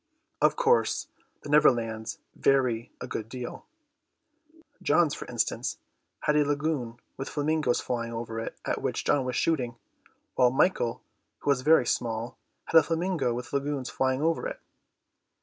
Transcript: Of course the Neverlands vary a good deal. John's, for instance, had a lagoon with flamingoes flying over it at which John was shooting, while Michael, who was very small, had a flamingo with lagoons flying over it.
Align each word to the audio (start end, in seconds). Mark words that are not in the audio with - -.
Of 0.41 0.55
course 0.55 1.09
the 1.43 1.49
Neverlands 1.49 2.17
vary 2.35 2.91
a 2.99 3.05
good 3.05 3.29
deal. 3.29 3.67
John's, 4.81 5.13
for 5.13 5.27
instance, 5.27 5.77
had 6.21 6.35
a 6.35 6.43
lagoon 6.43 6.97
with 7.17 7.29
flamingoes 7.29 7.81
flying 7.81 8.11
over 8.11 8.39
it 8.39 8.57
at 8.65 8.81
which 8.81 9.05
John 9.05 9.25
was 9.25 9.35
shooting, 9.35 9.75
while 10.33 10.49
Michael, 10.49 11.03
who 11.41 11.51
was 11.51 11.61
very 11.61 11.85
small, 11.85 12.39
had 12.65 12.79
a 12.79 12.81
flamingo 12.81 13.31
with 13.35 13.53
lagoons 13.53 13.91
flying 13.91 14.23
over 14.23 14.47
it. 14.47 14.59